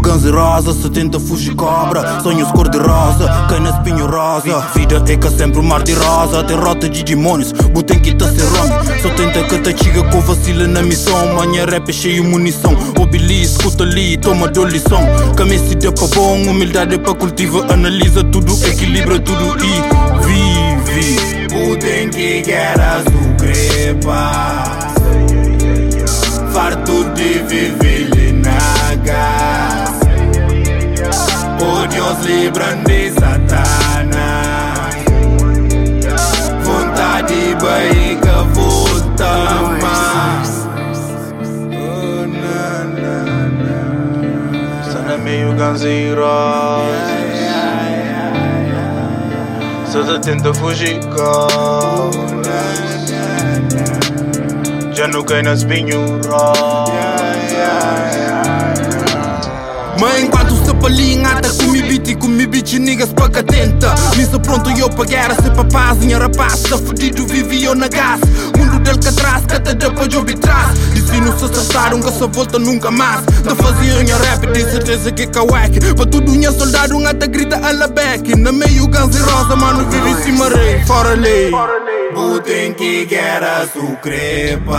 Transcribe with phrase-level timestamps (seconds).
[0.00, 4.66] meio ganze rosa Se tenta fugir cobra Sonhos cor de rosa Cai na espinho rosa.
[4.74, 6.42] Vida é que sempre mar de rosa.
[6.42, 10.66] Derrota de demônios Botem que tá ser homem Só tenta que te chiga com vacila
[10.66, 11.34] na missão.
[11.34, 12.76] Manhã rap é cheio munição.
[12.98, 15.00] Obili, escuta ali, toma do lição.
[15.36, 17.72] Camisa é pra bom, humildade é pra cultiva.
[17.72, 21.48] Analisa tudo, equilibra tudo e vive.
[21.48, 24.64] Botem que o crepa.
[26.52, 29.49] Farto de viver na gas
[32.20, 34.94] Oh Deus livra de Satanás
[36.62, 39.32] Vontade barriga volta
[39.80, 40.68] mais
[41.72, 43.18] Oh na na
[43.64, 43.82] na.
[44.92, 45.54] Sana meio
[46.14, 47.40] Roses
[49.90, 52.50] Só te tenta fugir cobras
[54.92, 56.30] Já não cai nas pinhuras
[62.60, 66.62] bitch niggas pra catenta Me sou pronto eu pra guerra, se pra paz, minha rapaz
[66.62, 68.20] Tá fudido, vive eu na gás
[68.56, 70.78] Mundo del que atrás, cata depois eu vi trás.
[70.92, 73.24] Destino se acertaram que essa volta nunca mais.
[73.42, 77.26] Da fazia minha rap, de certeza que é kawaii Pra tudo minha soldado, um até
[77.26, 80.84] grita ala back Na meio Guns e Rosa, mano, vive em cima rei.
[80.84, 81.50] Fora lei.
[82.14, 84.78] Botem que guerra sucrepa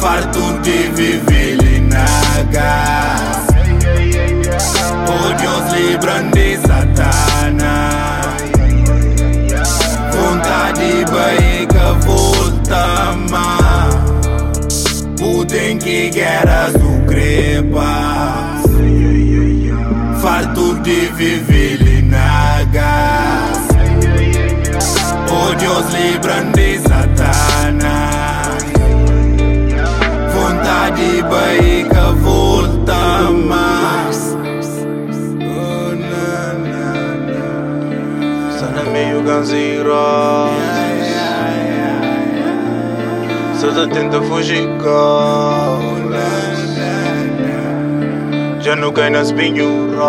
[0.00, 3.03] Farto de viver na gas
[6.32, 8.24] de Satanás
[10.12, 18.62] Vontade barriga volta mais Botem que guerra sucrepa
[20.20, 23.68] Farto de viver na gas
[25.30, 27.93] Oh Deus livra de Satanás
[39.34, 41.16] Guns N' Roses
[43.58, 46.22] Só te tenta fugir cobras
[48.60, 50.04] Já não cai nas pinhuras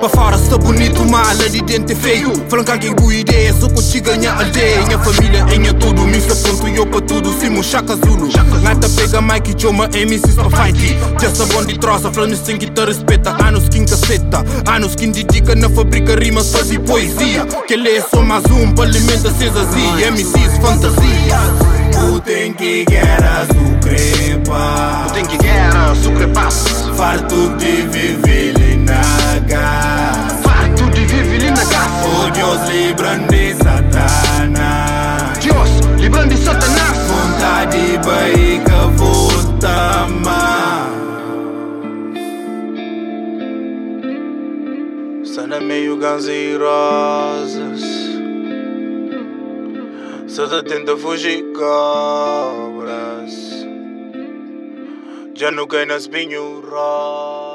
[0.00, 3.68] Pra fora está bonito, mas lá de dentro é feio Franca que boa ideia, só
[3.68, 7.64] contigo ganha aldeia Minha família é minha tudo, me sou pronto eu pra tudo Simo
[7.64, 8.28] chaca zulu.
[8.62, 12.70] Nata pega Mike e chama MCs pra fight Já sabão de troça, falando sem que
[12.70, 17.46] te respeita Anos que caceta, anos que dedica na fábrica rimas fazer poesia.
[17.66, 18.74] Que ele é só mais um
[19.38, 20.10] seus azia.
[20.10, 21.38] MCs fantasia.
[22.10, 24.05] Botem que guerra sucrepa
[32.66, 37.98] Oh Deus livra de Satanás Deus, livrando de Satanás Vontade
[38.96, 40.56] volta mais
[45.28, 47.84] Sana meio Guns N' Roses
[50.26, 53.32] Só te tenta fugir cobras.
[55.34, 57.45] Já não cai nas pinhuras